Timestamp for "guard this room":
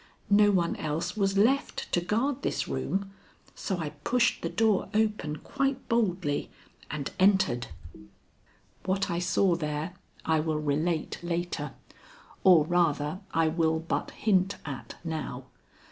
2.01-3.11